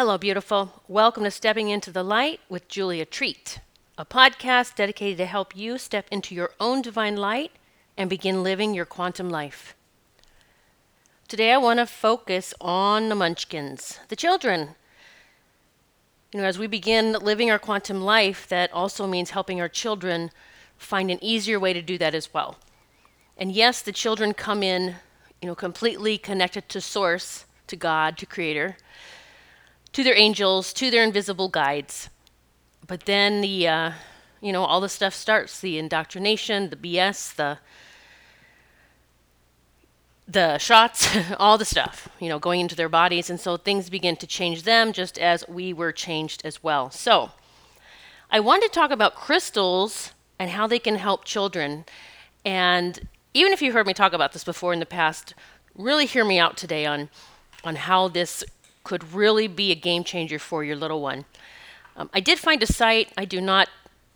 [0.00, 0.82] Hello, beautiful.
[0.88, 3.60] Welcome to Stepping into the Light with Julia Treat,
[3.98, 7.52] a podcast dedicated to help you step into your own divine light
[7.98, 9.76] and begin living your quantum life.
[11.28, 14.70] Today, I want to focus on the munchkins, the children.
[16.32, 20.30] You know, as we begin living our quantum life, that also means helping our children
[20.78, 22.56] find an easier way to do that as well.
[23.36, 24.94] And yes, the children come in,
[25.42, 28.78] you know, completely connected to source, to God, to creator,
[29.92, 32.10] to their angels, to their invisible guides.
[32.86, 33.92] But then the uh,
[34.40, 37.58] you know, all the stuff starts, the indoctrination, the BS, the
[40.26, 41.08] the shots,
[41.40, 43.28] all the stuff, you know, going into their bodies.
[43.28, 46.90] And so things begin to change them just as we were changed as well.
[46.90, 47.30] So
[48.30, 51.84] I wanted to talk about crystals and how they can help children.
[52.44, 55.34] And even if you heard me talk about this before in the past,
[55.74, 57.08] really hear me out today on
[57.62, 58.42] on how this
[58.84, 61.24] could really be a game changer for your little one.
[61.96, 63.12] Um, I did find a site.
[63.16, 63.68] I do not,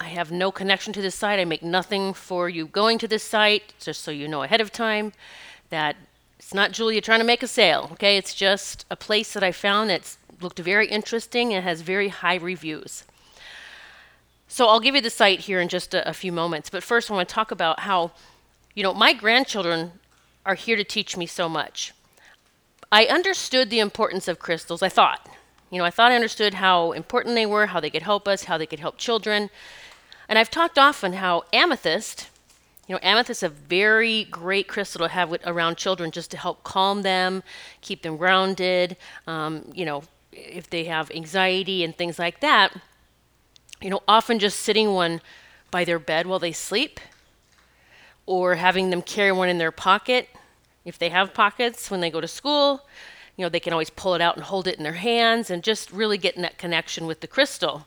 [0.00, 1.38] I have no connection to this site.
[1.38, 4.72] I make nothing for you going to this site, just so you know ahead of
[4.72, 5.12] time
[5.70, 5.96] that
[6.38, 8.16] it's not Julia trying to make a sale, okay?
[8.16, 12.36] It's just a place that I found that's looked very interesting and has very high
[12.36, 13.04] reviews.
[14.48, 16.70] So I'll give you the site here in just a, a few moments.
[16.70, 18.12] But first, I want to talk about how,
[18.74, 19.92] you know, my grandchildren
[20.44, 21.92] are here to teach me so much.
[22.90, 25.28] I understood the importance of crystals, I thought.
[25.70, 28.44] You know, I thought I understood how important they were, how they could help us,
[28.44, 29.50] how they could help children.
[30.28, 32.28] And I've talked often how amethyst,
[32.86, 36.36] you know, amethyst is a very great crystal to have with, around children just to
[36.36, 37.42] help calm them,
[37.80, 38.96] keep them grounded.
[39.26, 42.76] Um, you know, if they have anxiety and things like that,
[43.80, 45.20] you know, often just sitting one
[45.72, 47.00] by their bed while they sleep
[48.24, 50.28] or having them carry one in their pocket
[50.86, 52.86] if they have pockets when they go to school,
[53.36, 55.62] you know, they can always pull it out and hold it in their hands and
[55.62, 57.86] just really get in that connection with the crystal.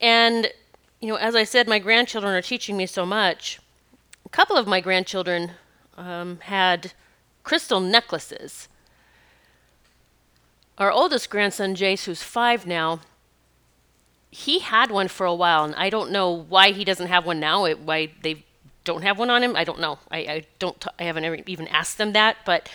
[0.00, 0.52] And,
[1.00, 3.58] you know, as I said, my grandchildren are teaching me so much.
[4.24, 5.52] A couple of my grandchildren
[5.96, 6.92] um, had
[7.42, 8.68] crystal necklaces.
[10.78, 13.00] Our oldest grandson, Jace, who's five now,
[14.30, 17.40] he had one for a while, and I don't know why he doesn't have one
[17.40, 17.64] now.
[17.64, 18.44] It, why they
[18.90, 19.54] don't have one on him.
[19.54, 20.00] I don't know.
[20.10, 20.84] I, I don't.
[20.98, 22.38] I haven't ever even asked them that.
[22.44, 22.68] But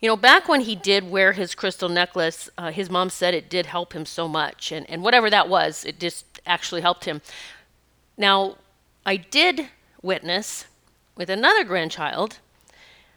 [0.00, 3.48] you know, back when he did wear his crystal necklace, uh, his mom said it
[3.48, 7.22] did help him so much, and and whatever that was, it just actually helped him.
[8.18, 8.56] Now,
[9.06, 9.68] I did
[10.02, 10.66] witness
[11.16, 12.38] with another grandchild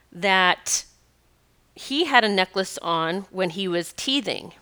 [0.09, 0.85] that
[1.75, 4.53] he had a necklace on when he was teething.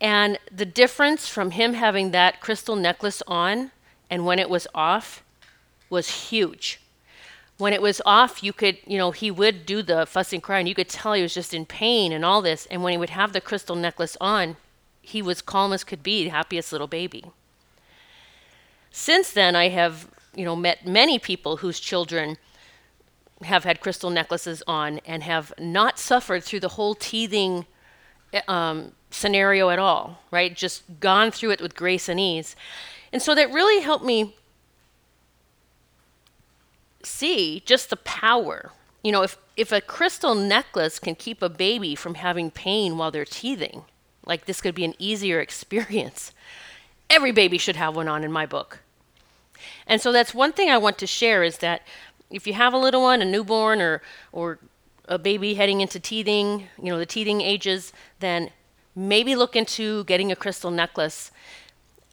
[0.00, 3.72] And the difference from him having that crystal necklace on
[4.08, 5.22] and when it was off
[5.90, 6.80] was huge.
[7.58, 10.68] When it was off, you could, you know, he would do the fussing cry, and
[10.68, 12.66] you could tell he was just in pain and all this.
[12.70, 14.56] And when he would have the crystal necklace on,
[15.02, 17.24] he was calm as could be, the happiest little baby.
[18.90, 22.38] Since then, I have, you know, met many people whose children
[23.42, 27.66] have had crystal necklaces on and have not suffered through the whole teething
[28.48, 30.54] um, scenario at all, right?
[30.54, 32.54] Just gone through it with grace and ease.
[33.12, 34.36] And so that really helped me
[37.02, 38.72] see just the power.
[39.02, 43.10] You know, if, if a crystal necklace can keep a baby from having pain while
[43.10, 43.84] they're teething,
[44.26, 46.32] like this could be an easier experience.
[47.08, 48.80] Every baby should have one on in my book.
[49.86, 51.82] And so that's one thing I want to share is that
[52.30, 54.00] if you have a little one, a newborn or
[54.32, 54.58] or
[55.08, 58.50] a baby heading into teething, you know, the teething ages, then
[58.94, 61.32] maybe look into getting a crystal necklace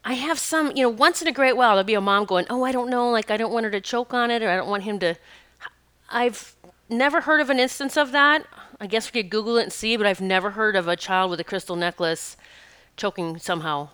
[0.07, 2.45] I have some, you know, once in a great while, there'll be a mom going,
[2.49, 4.55] Oh, I don't know, like, I don't want her to choke on it, or I
[4.55, 5.15] don't want him to.
[6.09, 6.55] I've
[6.87, 8.45] never heard of an instance of that.
[8.79, 11.29] I guess we could Google it and see, but I've never heard of a child
[11.29, 12.37] with a crystal necklace
[12.95, 13.89] choking somehow.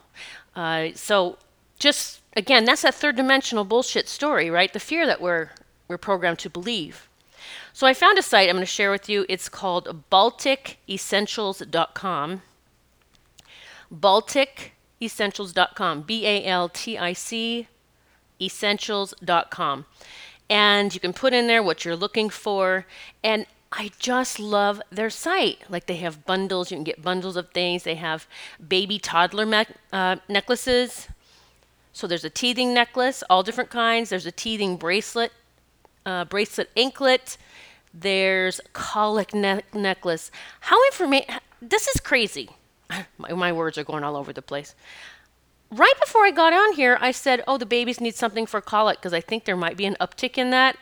[0.55, 1.39] Uh, so,
[1.79, 4.71] just again, that's that third dimensional bullshit story, right?
[4.71, 5.49] The fear that we're,
[5.87, 7.09] we're programmed to believe.
[7.73, 9.25] So, I found a site I'm going to share with you.
[9.27, 12.41] It's called BalticEssentials.com.
[13.89, 14.72] Baltic
[15.05, 16.01] essentials.com.
[16.03, 17.67] B A L T I C
[18.41, 19.85] essentials.com.
[20.49, 22.85] And you can put in there what you're looking for.
[23.23, 25.63] And I just love their site.
[25.69, 27.83] Like they have bundles, you can get bundles of things.
[27.83, 28.27] They have
[28.65, 31.07] baby toddler me- uh, necklaces.
[31.91, 34.09] So there's a teething necklace, all different kinds.
[34.09, 35.31] There's a teething bracelet,
[36.05, 37.37] uh, bracelet anklet.
[37.93, 40.31] There's colic ne- necklace.
[40.61, 41.35] How information?
[41.61, 42.49] This is crazy.
[43.17, 44.75] my, my words are going all over the place.
[45.71, 48.99] Right before I got on here, I said, "Oh, the babies need something for colic
[48.99, 50.77] because I think there might be an uptick in that."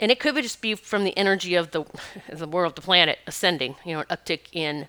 [0.00, 1.84] And it could just be from the energy of the
[2.32, 4.88] the world, the planet ascending, you know, an uptick in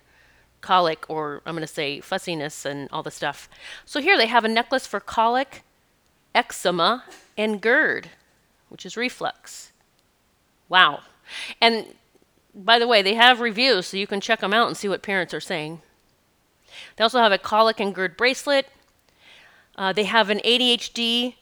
[0.60, 3.48] colic, or I'm going to say fussiness and all the stuff.
[3.84, 5.62] So here they have a necklace for colic,
[6.34, 7.04] eczema,
[7.36, 8.08] and GERD,
[8.70, 9.72] which is reflux.
[10.68, 11.00] Wow.
[11.60, 11.94] And
[12.54, 15.02] by the way, they have reviews, so you can check them out and see what
[15.02, 15.82] parents are saying.
[16.96, 18.68] They also have a colic and GERD bracelet.
[19.76, 21.34] Uh, they have an ADHD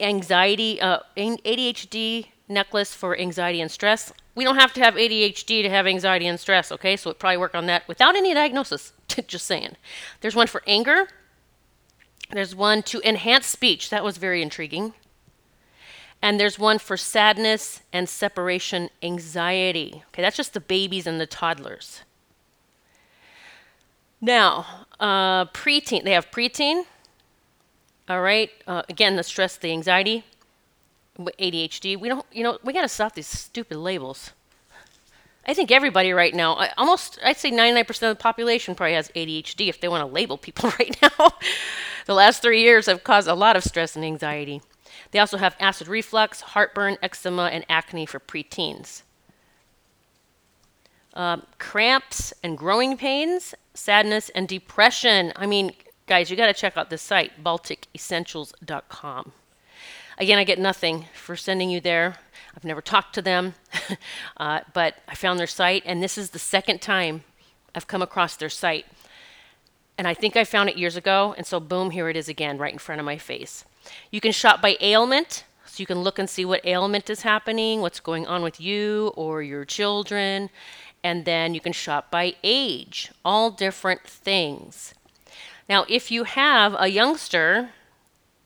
[0.00, 4.12] anxiety uh, ADHD necklace for anxiety and stress.
[4.34, 6.96] We don't have to have ADHD to have anxiety and stress, okay?
[6.96, 8.92] So it probably work on that without any diagnosis.
[9.26, 9.76] Just saying.
[10.20, 11.08] There's one for anger.
[12.30, 13.90] There's one to enhance speech.
[13.90, 14.94] That was very intriguing.
[16.22, 20.02] And there's one for sadness and separation anxiety.
[20.08, 22.02] Okay, that's just the babies and the toddlers.
[24.20, 26.84] Now, uh, preteen, they have preteen.
[28.08, 30.24] All right, uh, again, the stress, the anxiety,
[31.18, 31.98] ADHD.
[31.98, 34.30] We don't, you know, we got to stop these stupid labels.
[35.48, 39.68] I think everybody right now, almost, I'd say 99% of the population probably has ADHD
[39.68, 41.30] if they want to label people right now.
[42.06, 44.60] the last three years have caused a lot of stress and anxiety.
[45.10, 49.02] They also have acid reflux, heartburn, eczema, and acne for preteens.
[51.14, 55.32] Um, cramps and growing pains, sadness, and depression.
[55.34, 55.72] I mean,
[56.06, 59.32] guys, you got to check out this site, BalticEssentials.com.
[60.18, 62.16] Again, I get nothing for sending you there.
[62.56, 63.54] I've never talked to them,
[64.38, 67.24] uh, but I found their site, and this is the second time
[67.74, 68.86] I've come across their site.
[69.98, 72.58] And I think I found it years ago, and so boom, here it is again,
[72.58, 73.64] right in front of my face.
[74.10, 77.80] You can shop by ailment, so you can look and see what ailment is happening,
[77.80, 80.50] what's going on with you or your children.
[81.04, 84.94] And then you can shop by age, all different things.
[85.68, 87.70] Now, if you have a youngster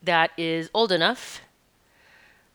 [0.03, 1.41] that is old enough,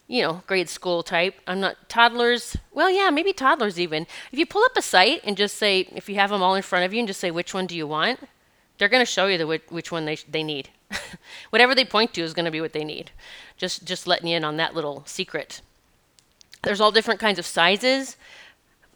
[0.08, 4.06] you know, grade school type, I'm not toddlers, well, yeah, maybe toddlers even.
[4.32, 6.62] If you pull up a site and just say, if you have them all in
[6.62, 8.20] front of you and just say, which one do you want?
[8.78, 10.70] They're going to show you the, which one they, they need.
[11.50, 13.12] Whatever they point to is going to be what they need.
[13.58, 15.62] Just just letting you in on that little secret.
[16.64, 18.18] There's all different kinds of sizes,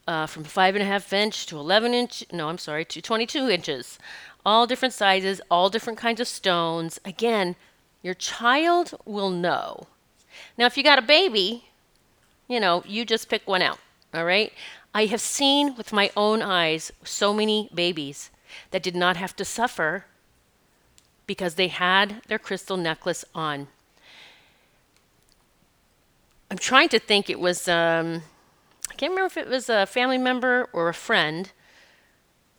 [0.09, 2.25] uh, from five and a half inch to 11 inch.
[2.31, 3.99] No, I'm sorry, to 22 inches.
[4.43, 6.99] All different sizes, all different kinds of stones.
[7.05, 7.55] Again,
[8.01, 9.85] your child will know.
[10.57, 11.65] Now, if you got a baby,
[12.47, 13.77] you know, you just pick one out.
[14.11, 14.51] All right.
[14.95, 18.31] I have seen with my own eyes so many babies
[18.71, 20.05] that did not have to suffer
[21.29, 23.67] because they had their crystal necklace on.
[26.49, 28.23] I'm trying to think it was, um,
[28.89, 31.51] I can't remember if it was a family member or a friend,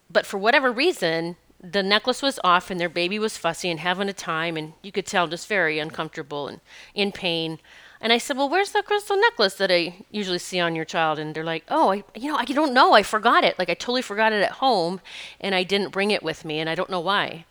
[0.08, 4.08] but for whatever reason, the necklace was off and their baby was fussy and having
[4.08, 6.60] a time, and you could tell just very uncomfortable and
[6.94, 7.58] in pain.
[8.00, 11.18] And I said, Well, where's the crystal necklace that I usually see on your child?
[11.18, 12.92] And they're like, Oh, I, you know, I don't know.
[12.92, 13.58] I forgot it.
[13.58, 15.00] Like, I totally forgot it at home
[15.40, 17.46] and I didn't bring it with me, and I don't know why.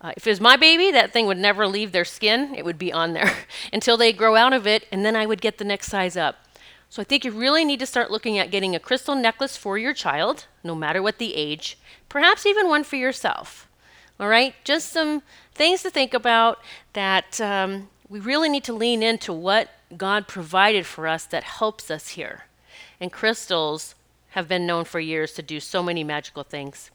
[0.00, 2.54] Uh, if it was my baby, that thing would never leave their skin.
[2.54, 3.36] It would be on there
[3.72, 6.36] until they grow out of it, and then I would get the next size up.
[6.88, 9.78] So I think you really need to start looking at getting a crystal necklace for
[9.78, 13.68] your child, no matter what the age, perhaps even one for yourself.
[14.18, 15.22] All right, just some
[15.54, 16.58] things to think about
[16.94, 21.90] that um, we really need to lean into what God provided for us that helps
[21.90, 22.46] us here.
[23.00, 23.94] And crystals
[24.30, 26.90] have been known for years to do so many magical things.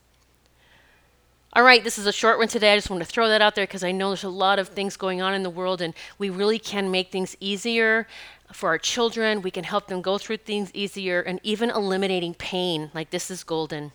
[1.55, 2.73] All right, this is a short one today.
[2.73, 4.67] I just want to throw that out there because I know there's a lot of
[4.67, 8.07] things going on in the world, and we really can make things easier
[8.51, 9.41] for our children.
[9.41, 12.91] We can help them go through things easier and even eliminating pain.
[12.93, 13.93] Like this is golden.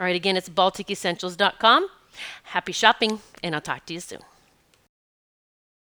[0.00, 1.88] All right, again, it's BalticEssentials.com.
[2.42, 4.22] Happy shopping, and I'll talk to you soon.